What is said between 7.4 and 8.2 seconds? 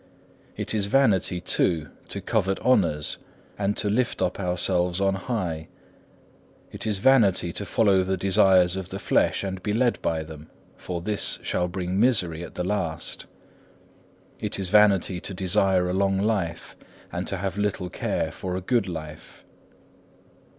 to follow the